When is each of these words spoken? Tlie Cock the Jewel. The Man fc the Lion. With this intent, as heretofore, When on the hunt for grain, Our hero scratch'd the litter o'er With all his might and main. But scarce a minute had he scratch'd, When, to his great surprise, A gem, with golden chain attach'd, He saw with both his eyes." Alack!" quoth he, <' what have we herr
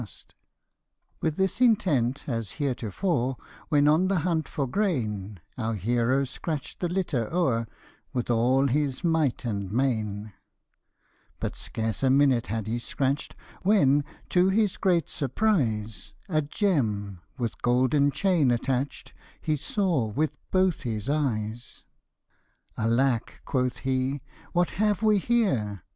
Tlie 0.01 0.05
Cock 0.05 0.07
the 0.07 0.17
Jewel. 0.17 0.33
The 0.33 0.33
Man 0.33 0.73
fc 0.73 0.87
the 0.97 1.21
Lion. 1.21 1.21
With 1.31 1.35
this 1.35 1.61
intent, 1.61 2.23
as 2.27 2.51
heretofore, 2.53 3.37
When 3.69 3.87
on 3.87 4.07
the 4.07 4.19
hunt 4.21 4.47
for 4.47 4.65
grain, 4.65 5.39
Our 5.59 5.75
hero 5.75 6.23
scratch'd 6.23 6.79
the 6.79 6.89
litter 6.89 7.29
o'er 7.31 7.67
With 8.11 8.31
all 8.31 8.65
his 8.65 9.03
might 9.03 9.45
and 9.45 9.71
main. 9.71 10.33
But 11.39 11.55
scarce 11.55 12.01
a 12.01 12.09
minute 12.09 12.47
had 12.47 12.65
he 12.65 12.79
scratch'd, 12.79 13.35
When, 13.61 14.03
to 14.29 14.49
his 14.49 14.77
great 14.77 15.07
surprise, 15.07 16.15
A 16.27 16.41
gem, 16.41 17.21
with 17.37 17.61
golden 17.61 18.09
chain 18.09 18.49
attach'd, 18.49 19.13
He 19.39 19.55
saw 19.55 20.07
with 20.07 20.31
both 20.49 20.81
his 20.81 21.11
eyes." 21.11 21.83
Alack!" 22.89 23.39
quoth 23.45 23.77
he, 23.85 24.21
<' 24.33 24.41
what 24.53 24.69
have 24.81 25.03
we 25.03 25.19
herr 25.19 25.83